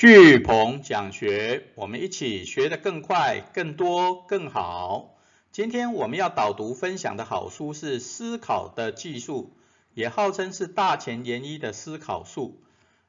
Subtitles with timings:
[0.00, 5.18] 巨鹏讲学，我们一起学得更快、更多、更好。
[5.52, 9.52] 今天我们要导读分享的好书是《思考的技术》，
[9.92, 12.62] 也号称是大前研一的思考术。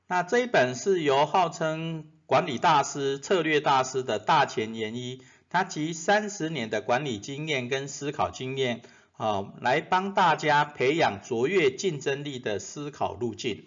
[0.07, 8.81] 那这一本是由号称管理大师、策略大师的大前研一，他集三十年的管理经验跟思考经验，
[9.15, 13.63] 啊，来帮大家培养卓越竞争力的思考路径。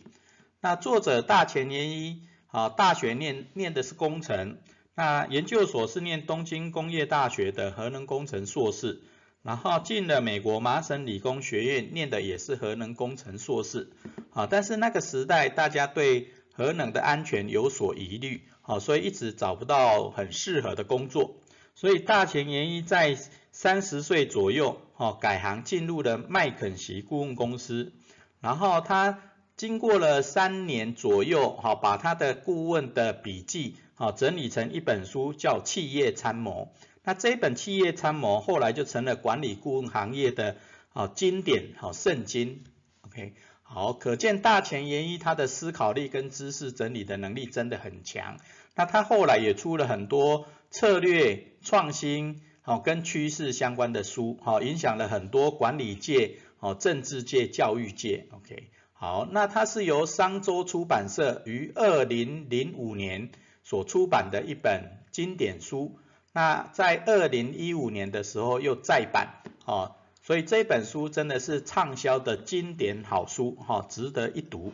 [0.61, 2.21] 那作者大前研一。
[2.55, 4.59] 啊，大学念念的是工程，
[4.95, 9.03] 那研究所是念东京工业大学的核能工程硕士，
[9.43, 13.91] 然后进了美国麻省理工学院念的也是核能工程硕士。
[14.33, 21.35] 啊，但是那个时代大家对核能的安全有所疑虑，好，所以一直找不到很适合的工作。
[21.75, 23.19] 所以大前研一在
[23.51, 27.93] 三十岁左右，哦，改行进入了麦肯锡顾问公司，
[28.41, 29.19] 然后他。
[29.57, 36.73] 经过了三年左右，哈，把他的顾问的笔记，哈，整理成一本书，叫《企业参谋》。
[37.05, 40.57] 那这本《企业参谋》后来就成了管理顾问行业的，
[40.93, 42.65] 啊，经典，好圣经。
[43.03, 48.39] OK，好，可见大前研一他的思考力跟知识整理的能力真的很强。
[48.75, 58.27] 那他后来也出了很多策略创新，好，跟趋势相关的书，好，影响了很多管理界，好，政治界、教育界。
[58.33, 58.71] OK。
[59.05, 63.29] 好，那它是由商周出版社于二零零五年
[63.63, 65.99] 所出版的一本经典书，
[66.33, 74.73] 那在二零一五年的时候又再版，哦，所以这本书真的是畅销的经典好书，哈，值得一读。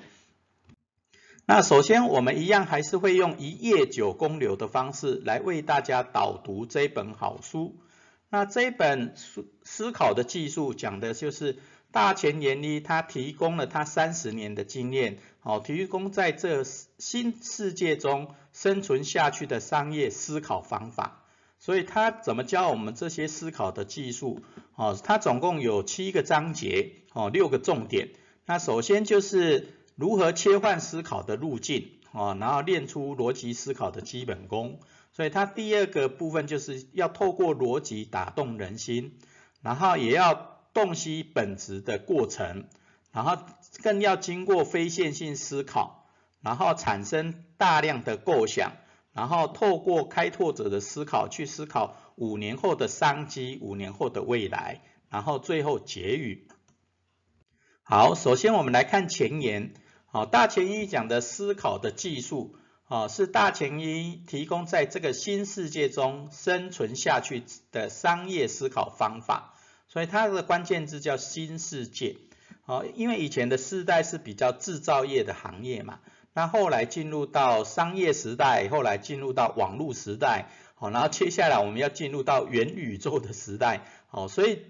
[1.44, 7.80] 那首先我们一样还是会用一页九公流的方式来为大家导读这本好书。
[8.28, 11.58] 那这本书思考的技术讲的就是。
[11.92, 21.24] 大前研一，他提供了他三十年的经验，好，提供在这新世界中生存下去的商业思考方法。
[21.58, 24.40] 所以他怎么教我们这些思考的技术？
[24.76, 28.10] 哦，他总共有七个章节，哦，六个重点。
[28.46, 34.78] 那首先就是如何切换思考的路径，哦，然后练出逻辑思考的基本功。
[35.12, 39.18] 所以他第二个部分就是要透过逻辑打动人心，
[39.60, 40.49] 然后也要。
[40.72, 42.66] 洞悉本质的过程，
[43.12, 43.38] 然后
[43.82, 46.06] 更要经过非线性思考，
[46.40, 48.72] 然后产生大量的构想，
[49.12, 56.48] 然后透过开拓者的思考去思考五年后的商机，五年后的未来，然后最后结语。
[57.82, 59.74] 好，首先我们来看前言。
[60.06, 69.54] 好，大前一讲的思考的技术，啊，是大前一提供在这个新世界中生存下去的商业思考方法。
[69.92, 72.16] 所以它的关键字叫新世界，
[72.62, 75.98] 好，因为以前的世代是比较制造业的行业嘛，
[76.32, 80.46] 那后来进入到商业时代，后来进入到网络时代，
[80.76, 84.60] 好，然后接下来我们要进入到元宇宙的时代，好，所以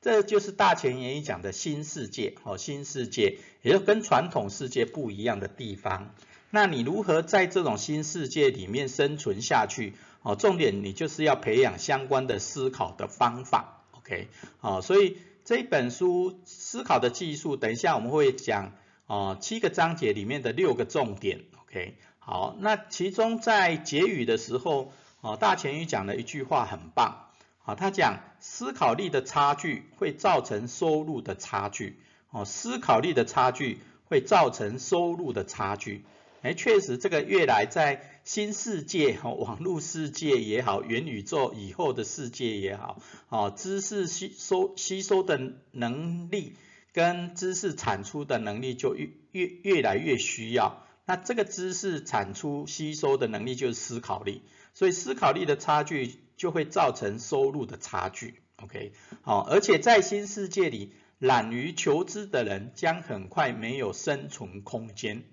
[0.00, 6.14] 这就是大前研一讲的新世界，好，新世界，也就跟传统世界不一样的地方。
[6.48, 9.92] 那你如何在这种新世界里面生存下去？
[10.22, 13.79] 哦，重点你就是要培养相关的思考的方法。
[14.10, 14.26] OK，
[14.58, 18.72] 好，所以这一本书思考的技术，等一下我们会讲
[19.06, 21.42] 哦，七个章节里面的六个重点。
[21.62, 27.28] OK，好，那其中在结语的时候，哦，大前宇讲了一句话很棒，
[27.64, 32.00] 啊，他讲思考力的差距会造成收入的差距，
[32.30, 36.04] 哦，思考力的差距会造成收入的差距。
[36.42, 45.38] 哎，确实，这个越来在新世界，网络世界也好，元宇宙以后的世界也好，哦，知识吸收吸收的
[45.72, 46.54] 能力
[46.92, 50.86] 跟知识产出的能力就越越越来越需要。
[51.04, 54.42] 那这个知识产出吸收的能力就是思考力，
[54.72, 58.36] 所以思考力的差距就会造成收入的差距。
[58.56, 65.24] OK，好，而且在新世界里，懒于求知的人将很快没有生存空间。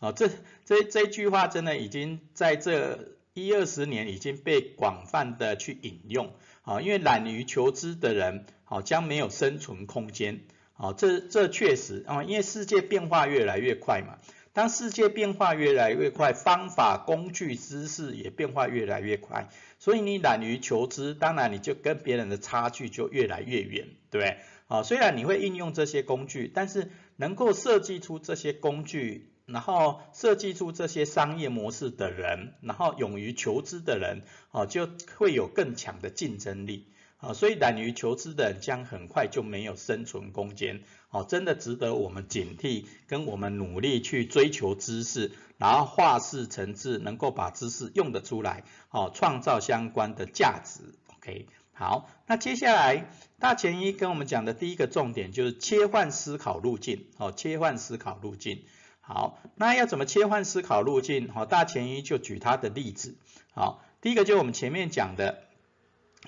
[0.00, 0.30] 哦，这
[0.64, 10.42] 这这句话真的已经在这一二十年已经被广泛的去引用，啊，因为懒于求知的人，好将没有生存空间，
[10.76, 14.18] 啊，这这确实啊，因为世界变化越来越快嘛，
[14.52, 19.48] 当世界变化越来越快，方法、工具、知识也变化越来越快，
[19.80, 24.36] 所以你懒于求知，当然你就跟别人的差距就越来越远，对不对？
[24.68, 29.27] 啊，虽然你会应用这些工具，但是能够设计出这些工具。
[29.48, 34.22] 然后设计出这些商业模式的人，然后勇于求知的人，
[34.52, 36.86] 哦，就会有更强的竞争力。
[37.20, 53.10] 啊，所以懒于求知的人将很快就没有生存空间，哦，真的值得我们警惕，跟我们努力去追求知识，然后化事成智，能够把知识用得出来，哦，创造相关的价值，OK，好，那接下来
[53.40, 58.62] 大前一跟我们讲的第一个重点就是切换思考路径，哦，切换思考路径，
[59.08, 61.32] 好，那要怎么切换思考路径？
[61.32, 63.16] 好，大前一就举他的例子，
[63.54, 65.44] 好，第一个就是我们前面讲的，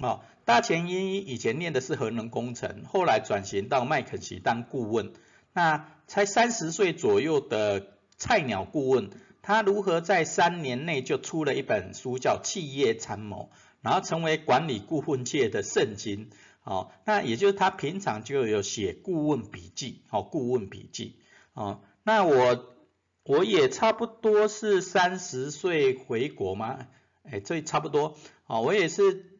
[0.01, 0.25] 好。
[0.47, 5.13] 大前一以前念的是核能工程，后来转型到麦肯锡当顾问。
[5.53, 7.87] 那才三十岁左右的
[8.17, 9.11] 菜鸟顾问，
[9.43, 13.51] 他如何在三年内就出了一本书叫《企业参谋》，
[13.81, 16.31] 然后成为管理顾问界的圣经。
[16.65, 21.17] 哦，那也就是他平常就有写顾问笔记，哦，顾问笔记。
[21.53, 22.75] 哦，那我
[23.23, 26.89] 我也差不多是三十岁回国吗？
[27.23, 28.17] 哎，这差不多。
[28.47, 29.39] 哦，我也是。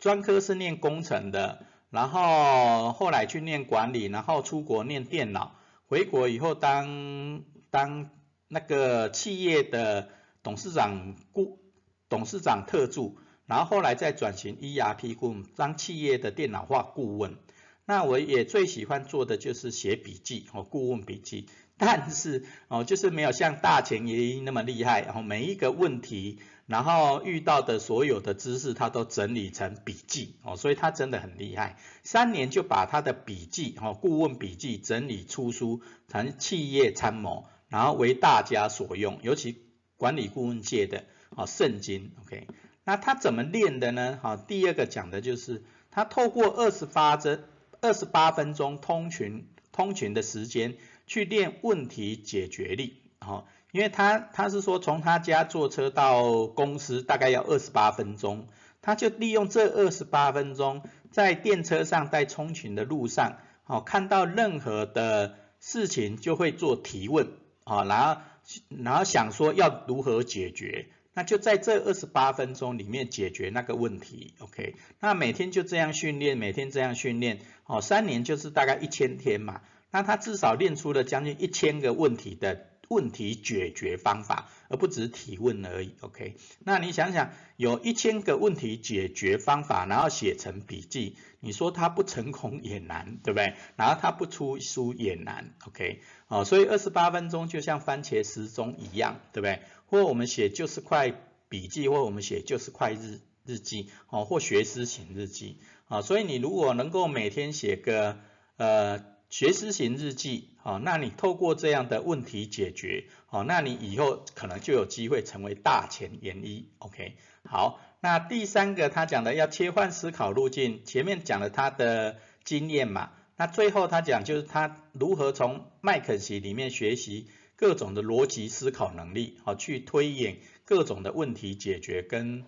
[0.00, 5.54] 专科是念工程的，然后后来去念管理，然后出国念电脑，
[5.86, 8.10] 回国以后当当
[8.48, 10.08] 那个企业的
[10.42, 11.60] 董事长顾
[12.08, 17.36] 董事长特助，然后后来再转型 ERP 顾问，当企业的电脑化顾问。
[17.84, 21.46] 那我也最喜欢做的就是写笔记哦，顾问笔记，
[21.80, 26.38] 但是哦就是没有像大前爷那么厉害，然后每一个问题。
[26.66, 31.76] 然后遇到的所有的知识，他都整理成笔记哦，所以他真的很厉害。
[32.04, 39.64] 三年就把他的笔记哦，顾问笔记整理出书成企业参谋，然后为大家所用，尤其
[39.96, 42.12] 管理顾问界的哦圣经。
[42.22, 42.46] OK，
[42.84, 44.20] 那他怎么练的呢？
[44.22, 47.42] 好，第二个讲的就是他透过二十八分
[47.80, 50.76] 二十八分钟通勤通勤的时间
[51.10, 53.48] 去练问题解决力，好。
[53.72, 58.46] 因为他他是说从他家坐车到公司大概要二十八分钟，
[58.80, 67.28] 他就利用这二十八分钟在电车上在通勤的路上，哦看到任何的事情就会做提问，
[67.64, 68.20] 啊然后
[68.68, 79.60] 然后想说要如何解决，那就在这二十八分钟里面解决那个问题，OK，那每天就这样训练，每天这样训练，哦三年就是大概一千天嘛，
[79.90, 82.66] 那他至少练出了将近一千个问题的。
[82.90, 85.94] 问题解决方法，而不只提问而已。
[86.00, 86.34] OK，
[86.64, 93.54] 那你想想，有一千个问题解决方法，然后写成笔记，你说他不成功也难，对不对？
[93.76, 95.54] 然后他不出书也难。
[95.68, 99.62] OK，哦，所以二十八分钟就像番茄时钟一样，对不对？
[99.86, 101.14] 或我们写就是块
[101.48, 108.18] 笔记，或我们写就是块日日记，哦，或学思型日记，啊，所以你如果能够每天写个
[108.56, 109.19] 呃。
[109.30, 132.44] 学思型日记，好，那你透过这样的问题解决，好，那你以后可能就有机会成为大前研一，OK，好，那第三个他讲的要切换思考路径，前面讲了他的经验嘛，那最后他讲就是他如何从麦肯锡里面学习各种的逻辑思考能力，好，去推演各种的问题解决跟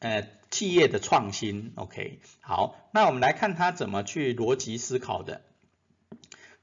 [0.00, 5.42] 呃企业的创新，OK，好，那我们来看他怎么去逻辑思考的。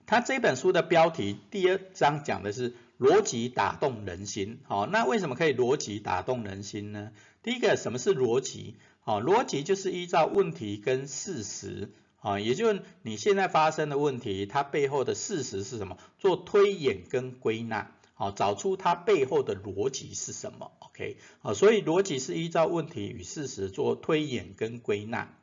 [0.06, 7.12] 他这本书的标题第二章讲的是逻辑打动人心，好，那为什么可以逻辑打动人心呢？
[7.42, 8.76] 第一个，什么是逻辑？
[9.02, 11.90] 好，逻辑就是依照问题跟事实，
[12.22, 15.98] 啊，也就是你现在发生的问题，它背后的事实是什么？
[16.20, 25.34] 做推演跟归纳，好，找出它背后的逻辑是什么？OK，好，所以逻辑是依照问题与事实做推演跟归纳。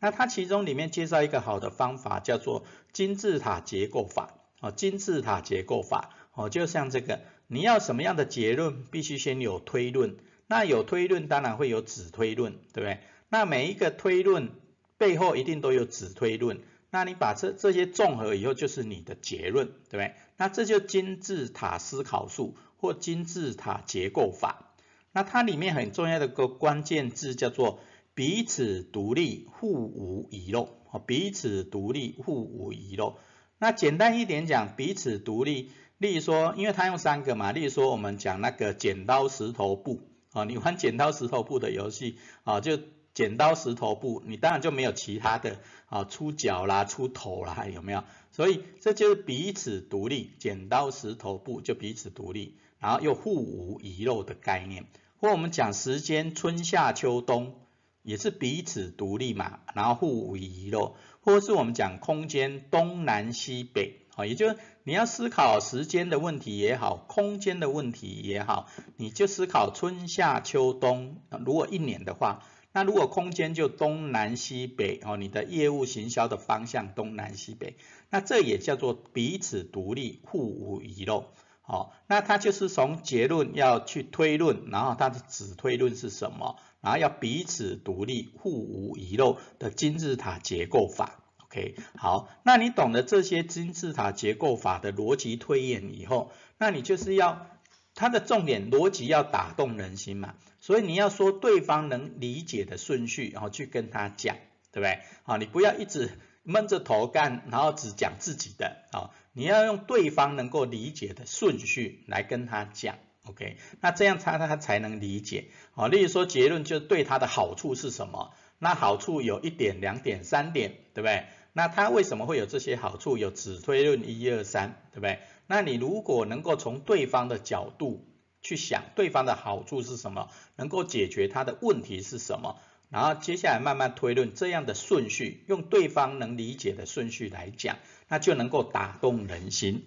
[0.00, 4.34] 那它其中里面介绍一个好的方法，叫做金字塔结构法。
[4.60, 6.10] 哦，金字塔结构法。
[6.32, 10.16] 哦，就像这个，你要什么样的结论，必须先有推论。
[10.46, 13.00] 那有推论，当然会有子推论，对不对？
[13.28, 14.50] 那每一个推论
[14.98, 16.60] 背后一定都有子推论。
[16.90, 20.14] 那你把这这些综合以后，就是你的结论，对不对？
[20.36, 24.74] 那这就金字塔思考术或金字塔结构法。
[25.12, 27.80] 那它里面很重要的个关键字叫做。
[28.18, 30.70] 彼此独立，互无遗漏。
[30.90, 33.14] 哦，彼此独立，互无遗漏。
[33.58, 40.00] 那简单一点讲，彼此独立，例如说，因为它用三个嘛，例如说我们讲那个剪刀石头布，
[40.32, 42.76] 啊，你玩剪刀石头布的游戏，啊，就
[43.14, 48.02] 剪刀石头布，你当然就没有其他的，啊，出脚啦，出头啦，有没有？
[48.32, 54.86] 所以这就是彼此独立，剪刀石头布就彼此独立，然后又互无遗漏的概念。
[55.20, 57.54] 或我们讲时间，春夏秋冬。
[58.02, 77.76] 也是彼此独立嘛，然后互无遗漏，或是我们讲空间东南西北，好，也就是你要思考时间的问题也好，空间的问题也好，你就思考春夏秋冬，如果一年的话，那如果空间就东南西北哦，你的业务行销的方向东南西北，
[78.10, 81.24] 那这也叫做彼此独立，互无遗漏。
[81.60, 86.56] 好，那它就是从结论要去推论，然后它的子推论是什么？
[86.80, 91.24] 然后要彼此独立、互无遗漏的金字塔结构法。
[91.44, 97.46] OK，好，那你懂得这些金字塔结构法的逻辑推演以后，那你就是要
[97.94, 104.36] 它的重点逻辑要打动人心嘛，所以你要说对方能理解的顺序，然后去跟他讲，
[104.72, 105.00] 对不对？
[105.22, 106.10] 好，你不要一直
[106.42, 109.10] 闷着头干，然后只讲自己的啊。
[109.32, 112.96] 你要用对方能够理解的顺序来跟他讲
[113.28, 115.48] ，OK，那这样他他才能理解。
[115.72, 118.32] 好，例如说结论就对他的好处是什么？
[118.58, 121.26] 那好处有一点、两点、三点，对不对？
[121.52, 123.16] 那他为什么会有这些好处？
[123.18, 125.20] 有子推论一二三，对不对？
[125.46, 128.04] 那你如果能够从对方的角度
[128.42, 130.28] 去想，对方的好处是什么？
[130.56, 132.58] 能够解决他的问题是什么？
[132.90, 137.76] 然后接下来慢慢推论这样的顺序，用对方能理解的顺序来讲。
[138.08, 139.86] 那就能够打动人心。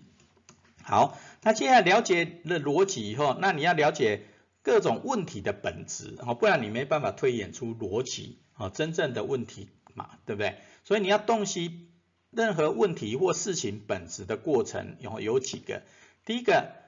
[0.84, 4.24] 好，那接下来了解了逻辑以后，那你要了解
[4.62, 10.58] 各种问题的本质，哦，不然你没办法推演出逻辑，哦，真正的问题嘛，对不对？
[10.84, 11.90] 所以你要洞悉
[12.30, 15.84] 任何问题或事情本质的过程，有有几个，
[16.26, 16.82] 第一个。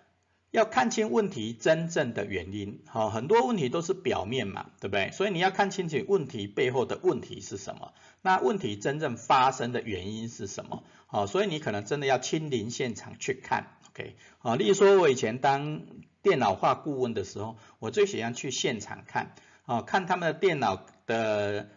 [0.54, 5.10] 要看清问题真正的原因，好，很多问题都是表面嘛，对不对？
[5.10, 10.84] 所以你要看清楚问题背后的问题是什么，那问题真正发生的原因是什么？
[11.08, 14.16] 好，所以你可能真的要亲临现场去看，OK？
[14.40, 15.82] 好，例如说我以前当
[16.22, 19.36] 电脑化顾问的时候，我最喜欢去现场看，
[19.66, 21.70] 啊，看他们的电脑的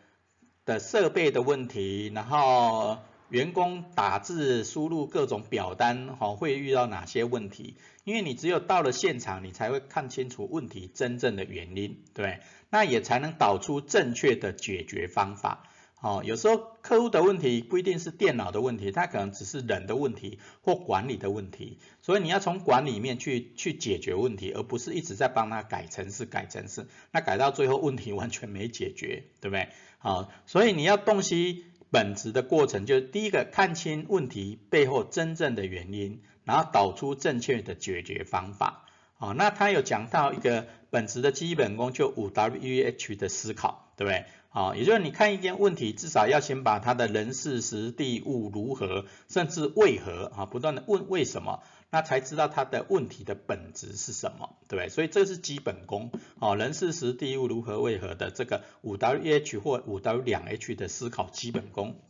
[0.64, 2.98] 的设备的问题，然后。
[3.28, 7.74] 员工打字输入各种表单，哈，会遇到哪些问题？
[8.04, 12.38] 因为你只有到了现场，你才会看清楚问题真正的原因，对，
[12.70, 15.64] 那也才能导出正确的解决方法。
[16.06, 29.68] 哦，有时候客户的问题不一定是电脑的问题，他可能只是人的问题或管理的问题，所以你要从管理面去去解决问题，而不是一直在帮他改程式改程式，那改到最后问题完全没解决，对不对？
[29.98, 31.64] 好，所以你要洞悉。
[31.88, 38.84] 本质的过程就是第一个看清问题背后真正的原因，然后导出正确的解决方法。
[39.16, 44.24] 好，那他有讲到一个本质的基本功，就五 W E H 的思考，对不对？
[44.56, 51.62] 啊，也就是你看一件问题，至少要先把它的人事时地物如何，甚至为何啊，不断的问为什么。
[51.90, 54.88] 那才知道他的问题的本质是什么，对不对？
[54.88, 56.10] 所以这是基本功
[56.40, 62.00] 哦，人事时地物如何为何的这个五 W H 或五 W 两 H 的思考基本功。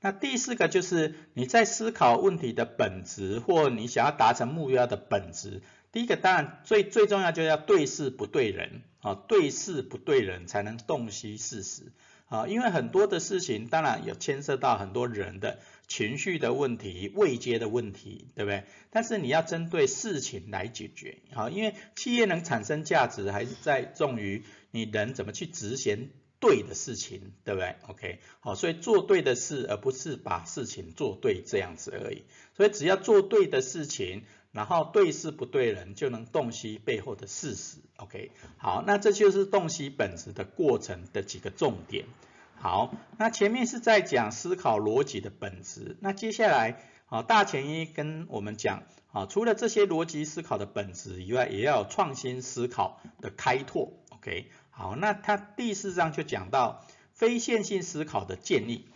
[0.00, 5.62] 那第四个就是你在思考问题的本质或你想要达成目标的本质。
[5.94, 11.92] 第一个当然最最重要就是要对事不对人啊，对事不对人才能洞悉事实
[12.26, 15.60] 啊，因为很多的事情当然有牵涉到很多人的。
[15.86, 18.64] 情绪的问题、未接的问题，对不对？
[18.88, 26.08] 但是你要针对事情来解决，啊，因为企业能产生价值，还是在重于你人怎么去执行
[26.40, 32.24] 对的事情，对不对？OK，好，所以做对的事，而不是把事情做对这样子而已。
[32.56, 34.24] 所以只要做对的事情，
[34.54, 37.78] 然后对事不对人，就能洞悉背后的事实。
[37.96, 42.06] OK，好，那这就是洞悉本质的过程的几个重点。
[42.54, 53.92] 好，那前面是在讲思考逻辑的本质，那接下来啊大前一跟我们讲啊，除了这些逻辑思考的本质以外，也要创新思考的开拓。
[54.10, 58.86] OK，好，那他第四章就讲到非线性思考的建立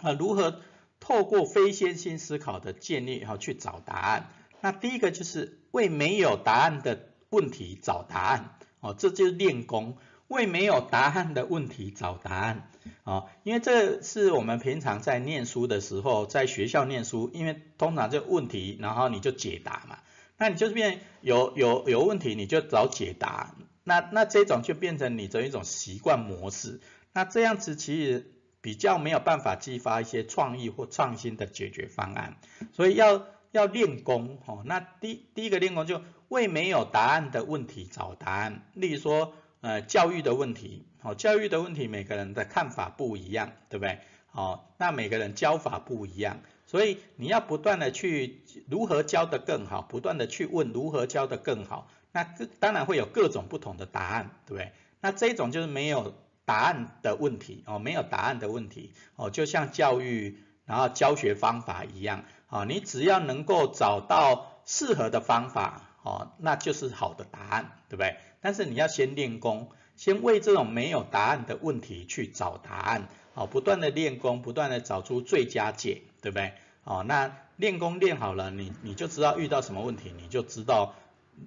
[0.00, 0.60] 啊，如何
[1.00, 4.30] 透过非线性思考的建立然后去找答案。
[4.60, 8.56] 那第一个就是为没有答案的问题找答案。
[8.80, 9.96] 哦，这就是练功。
[10.28, 12.68] 为没有答案的问题找答案，
[13.04, 20.00] 啊，因为这是我们平常在念书的时候，在学校念书，因为通常这问题，然后你就解答嘛，
[20.36, 26.82] 那你就是变有有有问题你就找解答，那那这种就变成你的一种习惯模式，
[27.14, 32.36] 那这样子其实比较没有办法激发一些创意或创新的解决方案，
[32.74, 39.32] 所以要要练功，哦，那第第一个练功就为没有答案的问题找答案，例如说。
[39.60, 43.98] 呃，教育的问题，好，教育的问题，每个人的看法不一样，对不对？
[44.28, 52.22] 好，那每个人教法不一样，所以你要不断的去如何教得更好，不断的去问如何教得更好，那
[52.60, 54.70] 当然会有各种不同的答案，对不对？
[55.00, 56.14] 那这种就是没有
[56.44, 68.16] 答案的问题，哦，没有答案的问题，哦，就像教育然后教学方法一样，啊，你只要能够找到适合的方法，哦，那就是好的答案，对不对？
[68.40, 76.52] 但是你要先练功，先为这种没有答案的问题去找答案，哦，不断的练功，不断的找出最佳解，对不对？
[76.84, 80.94] 哦，那练功练好了，你你就知道遇到什么问题，你就知道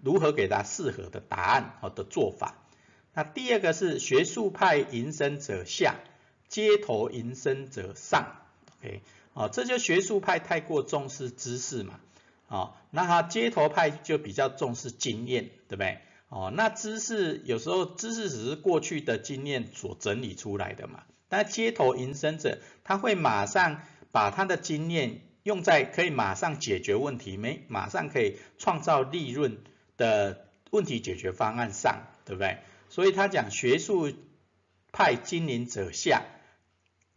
[0.03, 2.55] 如何给他适合的答案好的做法。
[3.13, 5.95] 那第二个是学术派营生者下，
[6.47, 8.35] 街头营生者上
[8.79, 9.01] ，OK，
[9.33, 11.99] 哦，这就学术派太过重视知识嘛，
[12.47, 15.99] 哦，那他街头派就比较重视经验，对不对？
[16.27, 29.57] 哦，那知识有时候知识只是过去的经验所整理出来的嘛，但街头营生者他会马上把他的经验用在可以马上解决问题，没马上可以创造利润
[29.97, 32.57] 的问题解决方案上，对不对？
[32.89, 34.11] 所以他讲学术
[34.91, 36.23] 派经营者下，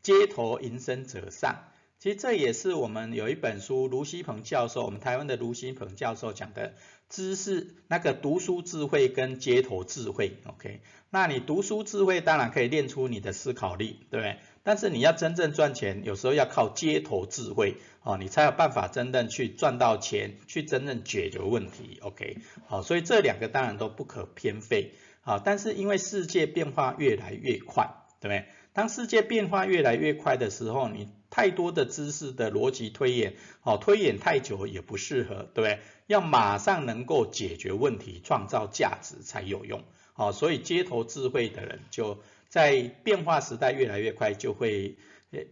[0.02, 1.64] 街头营生者上。
[2.04, 6.74] 其实这也是我们有一本书，卢锡鹏教授，我们台湾的卢锡鹏教授讲的
[7.08, 10.36] 知识，那个读书智慧跟街头智慧。
[10.44, 14.36] OK，那你读书智慧当然可以练出你的思考力，对不对？
[14.62, 21.98] 但是你要真正赚钱，有时候要靠街头智慧哦，你才有办法真正去赚到钱，去真正解决问题。
[22.02, 24.92] OK，好，所以这两个当然都不可偏废。
[25.22, 27.88] 好，但是因为世界变化越来越快，
[28.20, 28.44] 对不对？
[28.74, 35.80] 当世界变化越来越快的时候，你太多的知识的逻辑推演，哦，推演太久也不适合，对不对？
[36.06, 39.82] 要马上能够解决问题、创造价值才有用，
[40.14, 44.96] 哦，所以街头智慧的人就在变化时代越来越快，就会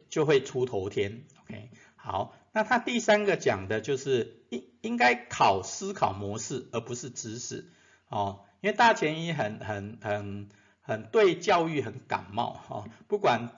[0.08, 1.24] 就会出头天。
[1.42, 7.66] OK，好，那他第三个讲的就是应应该考思考模式，而不是知识，
[8.08, 8.44] 哦。
[8.60, 10.48] 因为大前一很很很
[10.80, 13.50] 很对教育很感冒哈，不管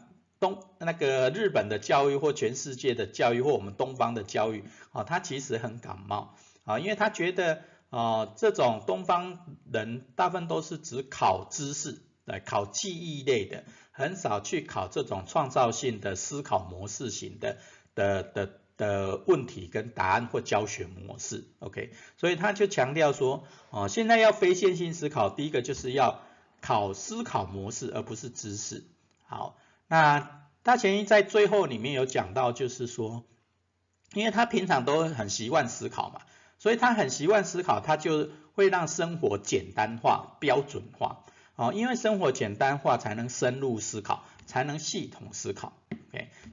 [0.45, 6.35] 东那个日本的教育或全世界的教育或我们东方的教育啊，他其实很感冒
[6.65, 9.39] 啊，因为他觉得啊这种东方
[9.73, 17.57] 人大部分都是只考知识来考记忆类的，很少去考这种创造性的思考模式型的
[17.95, 18.61] 的的。
[18.77, 26.23] 的问题跟答案或教学模式，OK，所以他就强调说，哦，现在要非线性思考，第一个就是要
[26.61, 28.83] 考思考模式，而不是知识。
[29.27, 33.25] 好，那大前一在最后里面有讲到，就是说，
[34.13, 36.21] 因为他平常都很习惯思考嘛，
[36.59, 41.25] 所以他很习惯思考，他就会让生活简单化、标准化。
[41.57, 45.73] 哦，因为生活简单化，才能深入思考，才能系统思考。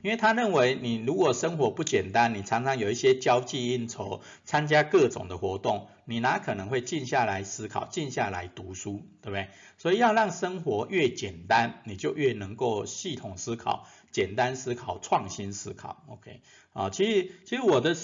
[0.02, 9.48] 因为他认为你如果生活不简单，你常常有一些交际应酬，参加各种的活动，你哪可能会静下来思考，静下来读书，对不对？
[9.78, 16.04] 所以要让生活越简单，你就越能够系统思考、简单思考、创新思考。
[16.08, 16.42] OK，
[16.74, 17.96] 啊，其实其实我的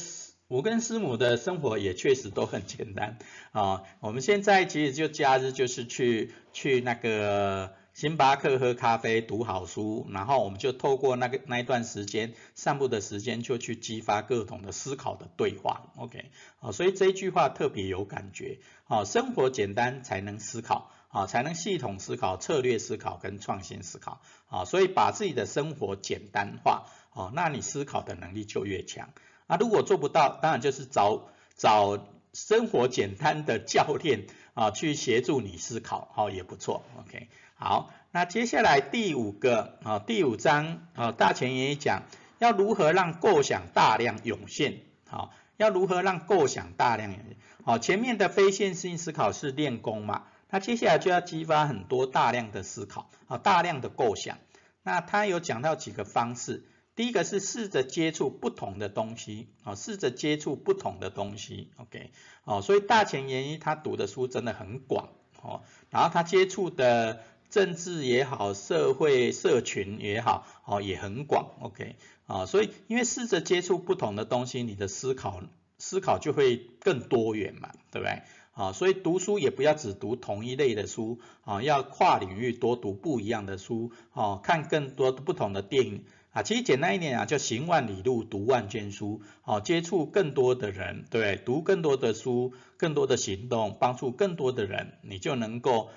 [0.47, 3.17] 我跟师母的生活也确实都很简单
[3.51, 3.83] 啊。
[3.99, 7.73] 我们现在其实就假日就是去去那个。
[7.97, 15.91] 星巴克喝咖啡，读好书，然后我们就透过那个那一段时间散步的时间，就去激发各种的思考的对话。
[15.95, 16.29] OK，
[16.60, 18.60] 好，所以这一句话特别有感觉。
[18.83, 24.21] 好，生活简单才能思考，啊，才能系统思考、策略思考跟创新思考。
[24.47, 29.10] 啊，所以把自己的生活简单化，哦，那你思考的能力就越强。
[29.47, 31.97] 啊，如果做不到，当然就是找找
[32.33, 36.83] 生活简单的教练啊，去协助你思考，好也不错。
[36.99, 37.29] OK。
[37.59, 42.03] 好，那接下来第五个啊，第五章啊，大前也讲
[42.37, 54.37] 要如何让构想大量涌现，好，要如何让构想大量涌现，好，前面的非线性思考是练功嘛，那接下来就要激发很多大量的思考，啊，大量的构想，
[54.83, 56.63] 那他有讲到几个方式，
[56.97, 62.12] 第一个是试着接触不同的东西，啊，试着接触不同的东西，OK，
[62.43, 65.07] 哦，所以大前研一他读的书真的很广，
[65.41, 67.23] 哦，然后他接触的。
[67.49, 75.41] 政治也好，社会社群也好，哦，也很广，OK，啊，所以因为试着接触不同的东西，你的思考
[75.77, 78.21] 思考就会更多元嘛，对不对？
[78.51, 86.03] 啊，所以读书也不要只读同一类的书，啊，要跨领域多读不一样的书，哦，看更多不同的电影，
[86.38, 95.89] 啊，其实简单一点啊，叫行万里路，读万卷书，哦，接触更多的人，对，读更多的书，更多的行动，帮助更多的人，你就能够。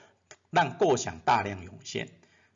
[0.52, 2.08] 让构想大量涌现。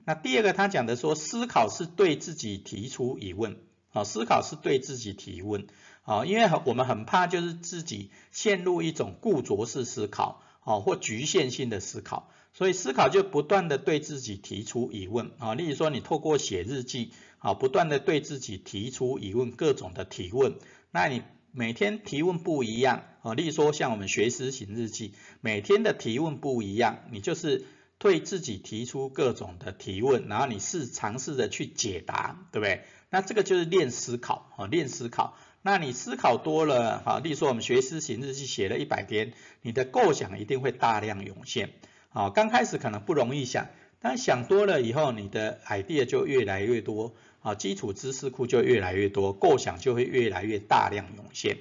[0.05, 3.57] 那第二个，他讲的说，思考是对自己提出疑问，
[3.93, 5.69] 啊，思考是对自己提问，
[6.03, 20.57] 啊，因为我们很怕就是自己陷入一种固着式思考，哦，或局限性的思考，所以思考就不断的对自己提出疑问，啊，例如说你透过写日记，啊，不断的对自己提出疑问，各种的提问，
[20.91, 21.23] 那你
[21.53, 27.67] 每天提问不一样，啊，例如说像我们学思型日记，每天的提问不一样，你就是。
[27.97, 32.83] 对自己提出各种的提问，然后你是尝试着去解答，对不对？
[33.09, 35.39] 那这个就是练思考啊，练思考。
[35.67, 41.71] 那你思考多了，哈，例如说我们学思行日记写了一百天，你的构想一定会大量涌现。
[42.11, 51.57] 好，刚开始可能不容易想，但想多了以后，你的 idea 就越来越多，啊，基础知识库就越来越多，构想就会越来越大量涌现。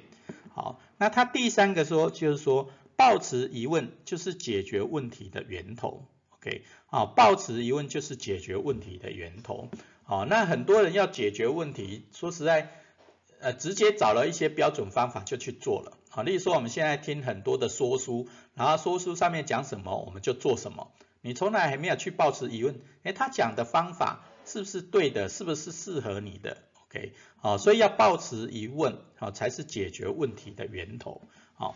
[0.53, 6.05] 好，那他第三个说就是说，抱持疑问就是解决问题的源头。
[6.31, 9.69] OK，好，抱持疑问就是解决问题的源头。
[10.03, 12.82] 好，那很多人要解决问题，说实在。
[13.43, 31.21] 呃，直接找了一些标准方法就去做了，好，例如说我们现在听很多的说书，然后说书上面讲什么我们就做什么，你从来还没有去抱持疑问，哎，他讲的方法是不是对的，是不是适合你的？OK，好，所以要抱持疑问，好，才是解决问题的源头，
[31.55, 31.75] 好，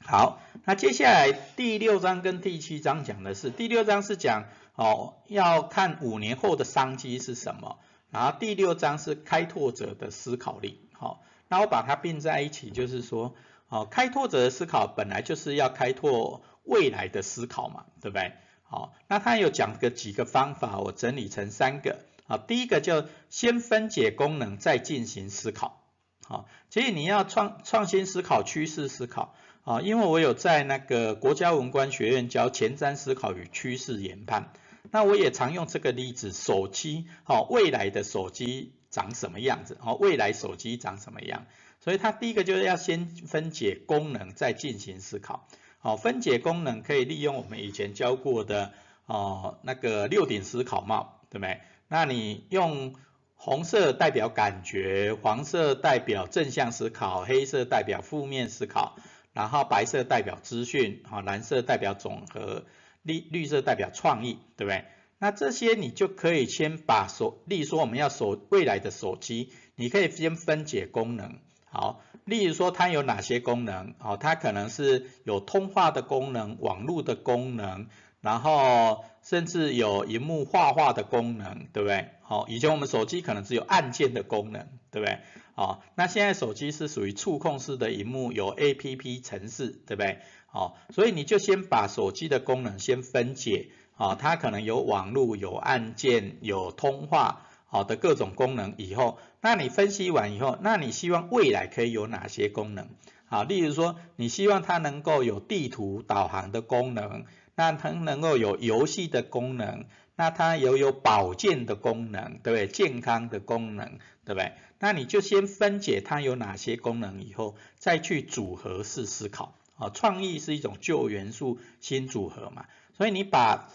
[0.00, 7.78] 好，那接下来第六章跟第七章讲的是，第六章是讲哦，要看五年后的商机是什么。
[8.14, 13.34] 然后第六章是开拓者的思考力，好，那我把它并在一起，就是说，
[13.66, 18.32] 好，开拓者的思考本来就是要开拓未来的思考嘛，对不对？
[18.62, 25.82] 好，那他有讲个几个方法，我整理成三个，啊，第一个就先分解功能，再进行思考，
[26.24, 34.52] 好，所以你要创创新思考、趋势思考，啊，因为我有在那个国家文官学院教前瞻思考与趋势研判。
[34.90, 39.76] 那我也常用这个例子，手机，好，未来的手机长什么样子？
[39.80, 41.46] 好，未来手机长什么样？
[41.80, 45.48] 所以它第一个就是要先分解功能，再进行思考。
[45.78, 48.72] 好，分解功能可以利用我们以前教过的
[49.06, 51.60] 哦那个六顶思考帽，对不对？
[51.88, 52.94] 那你用
[53.34, 58.96] 红色代表感觉，黄色代表正向思考，黑色代表负面思考，
[59.32, 62.64] 然后白色代表资讯，好，蓝色代表总和。
[63.04, 64.84] 绿绿色代表创意，对不对？
[65.18, 77.86] 那这些你就可以先把手，例如说我们要手未来的手机，你可以先分解功能，好，例如说它有哪些功能，好，它可能是有通话的功能、网络的功能，
[78.20, 82.08] 然后甚至有荧幕画画的功能，对不对？
[82.22, 85.20] 好，以前我们手机可能只有按键的功能，对不对？
[85.54, 90.18] 好，那现在手机是属于触控式的荧幕，有 A P P 程式，对不对？
[90.54, 98.74] 哦，所以你就先把手机的功能先分解，啊，它可能有网络、有按键、有通话，好的各种功能。
[98.78, 102.88] 以后，那你分析完以后，那你希望未来可以有哪些功能？
[103.26, 107.24] 好，例如说，你希望它能够有地图导航的功能，
[107.56, 112.68] 那它能够有游戏的功能，那它有有保健的功能，对不对？
[112.68, 114.52] 健康的功能，对不对？
[114.78, 119.56] 那你就先分解它有哪些功能，以后再去组合式思考。
[119.76, 123.68] 啊，创意是一种旧元素新组合嘛，所以你把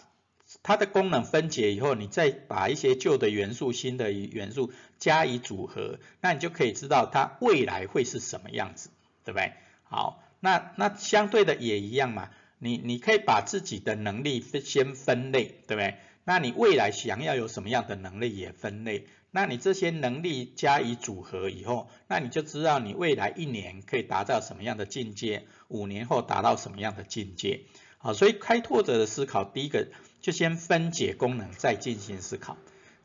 [0.64, 8.90] 它的功能分解以后，你再把一些旧的元素、新的元素加以组合，那你就可以知道它未来会是什么样子，
[9.26, 9.54] 对不对？
[9.84, 15.98] 好，那那相对的也一样嘛，你你可以把自己的能力分先分类，对不对？
[16.24, 19.06] 那你未来想要有什么样的能力也分类。
[19.32, 27.62] 那你这些能力加以组合以后，那你就知道你未来一年可以达到什么样的境界，五年后达到什么样的境界。
[28.00, 29.88] 好，所以开拓者的思考，第一个
[30.22, 32.58] 就先分解功能，再进行思考。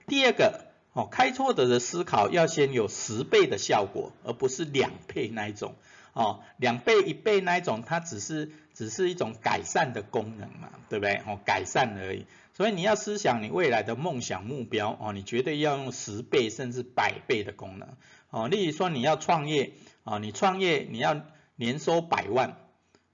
[0.07, 5.75] 第二个，哦，开拓者的思考要先有十倍的效果，而不是两倍那一种。
[6.13, 11.17] 哦，两倍、一倍那一种，它只是只是一种改善的功能嘛，对不对？
[11.27, 12.25] 哦，改善而已。
[12.57, 17.97] 所以你要思想你未来的梦想目标哦，你绝对要用十倍甚至百倍的功能
[18.31, 18.47] 哦。
[18.47, 19.73] 例如说你要创业
[20.05, 21.21] 啊，你创业你要
[21.57, 22.57] 年收百万，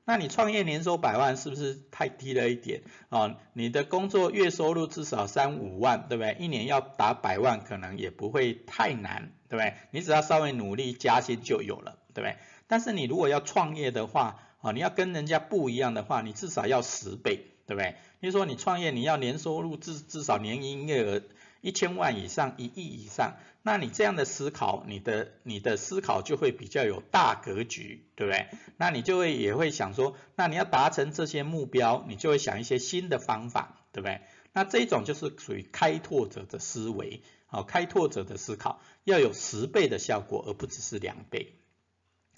[0.04, 3.38] 那你创业年收百万是不是太低了一点啊？
[3.54, 6.36] 你的工作月收入至少三五万，对不对？
[6.38, 9.74] 一年要达百万可能也不会太难，对不对？
[9.90, 12.36] 你只要稍微努力加薪就有了，对不对？
[12.66, 17.46] 但是你如果要创业的话啊，你要跟人家不一样的话，你至少要十倍。
[17.70, 17.94] 对不对？
[18.18, 21.22] 比如说你创业，你要年收入至至少年营业额
[21.60, 28.48] 一千万以上，一亿以上，那你这样的思考，你的你的思考就会比较有大格局，对不对？
[28.76, 34.20] 那你就会也会想说，那你要达成这些目标，你就会想一些新的方法，对不对？
[34.52, 41.54] 那这种就是属于开拓者的思维，好，开拓者的思考要有十倍的效果，而不只是两倍。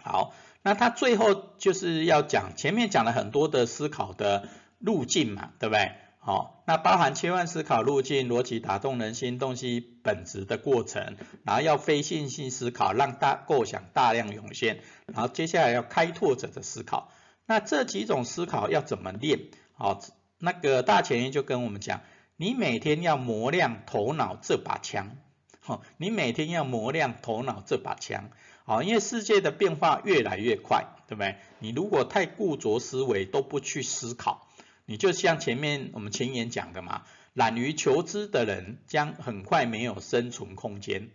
[0.03, 4.47] 好，那他最后就是要讲，前面讲了很多的思考的。
[4.83, 5.92] 路径嘛，对不对？
[6.18, 17.11] 好，那包含切换思考路径、逻辑打动人心、洞悉本质的过程，然后要非线性思考，让大构想大量涌现，然后接下来要开拓者的思考。
[17.45, 19.40] 那这几种思考要怎么练？
[19.73, 20.01] 好，
[20.38, 22.03] 那个大前研就跟我们讲，
[22.37, 25.16] 你每天要磨亮头脑这把枪，
[25.59, 28.31] 好，你每天要磨亮头脑这把枪，
[28.64, 31.35] 好，因为世界的变化越来越快，对不对？
[31.59, 34.47] 你如果太固着思维，都不去思考，
[34.87, 41.11] 你就像前面我们前言讲的嘛，懒于求知的人将很快没有生存空间。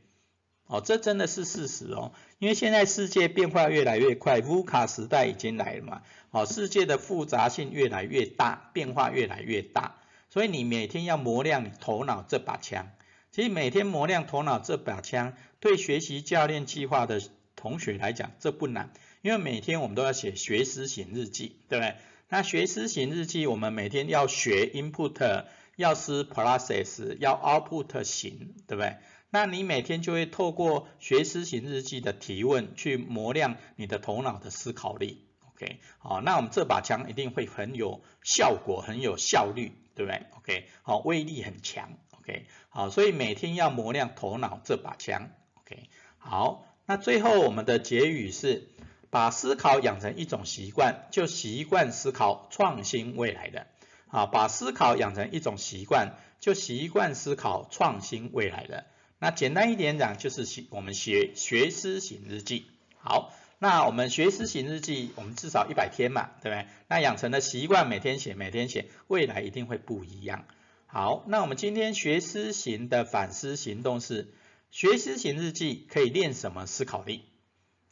[0.66, 9.96] 哦，这真的是事实哦，因为现在世界变化越来越快，v 卡时代已经来了嘛，哦，世界的复杂性越来越大，变化越来越大，
[10.30, 12.92] 所以你每天要磨亮你头脑这把枪。
[13.32, 17.22] 其实每天磨亮头脑这把枪，对学习教练计划的
[17.56, 21.96] 同学来讲，这不难，因为每天我们都要写学思型日记，对不对？
[22.30, 25.46] 那学思型日记，我们每天要学 input，
[25.78, 28.98] 要是 process，要 output 型，对不对？
[29.30, 35.26] 那你每天就会透过学思型日记的提问，去磨亮你的头脑的思考力。
[35.54, 41.98] OK，好，那我们这把枪一定会很有效果，很有效率，对不对？OK，好，威力很强。
[42.20, 45.32] OK，好，所以每天要磨亮头脑这把枪。
[45.62, 48.70] OK，好，那最后我们的结语是，
[49.18, 53.66] 把思考养成一种习惯，就习惯思考创新未来的。
[54.10, 58.86] 啊，把思考养成一种习惯，就习惯思考创新未来的。
[59.18, 62.68] 那简单一点讲，就是学我们学学思型日记。
[63.00, 66.68] 好，那我们学思型日记，我们至少一百天嘛，对不对？
[66.88, 70.46] 那养成的习惯，每天写，每天写，未来一定会不一样。
[70.86, 74.32] 好，那我们今天学思型的反思行动是，
[74.70, 77.24] 学思型日记可以练什么思考力？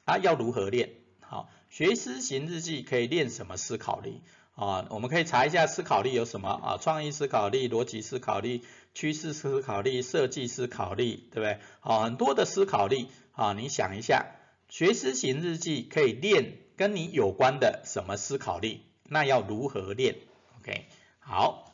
[0.03, 0.91] 啊，要如何练？
[1.27, 4.21] 好，学思型日记可以练什么思考力？
[4.55, 6.77] 啊，我们可以查一下思考力有什么啊？
[6.79, 11.59] 创意思考力、逻辑思考力、趋势思考力、设计思考力，对不对？
[11.81, 14.27] 好，很多的思考力啊，你想一下，
[14.69, 18.83] 学思型日记可以练跟你有关的什么思考力？
[19.03, 20.15] 那要如何练
[20.59, 20.87] ？OK，
[21.19, 21.73] 好，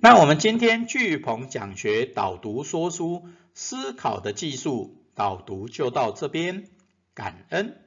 [0.00, 6.68] 那我们今天巨鹏讲学导读说书思考的技术导读就到这边，
[7.12, 7.81] 感恩。